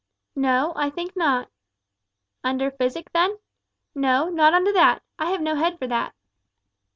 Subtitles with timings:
[0.35, 1.51] "N no, I think not."
[2.43, 3.37] "Under physic, then?"
[3.93, 5.03] "No, not under that.
[5.19, 6.15] I have no head for that."